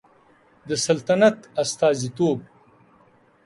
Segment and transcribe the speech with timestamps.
[0.67, 2.39] د سلطنت استازیتوب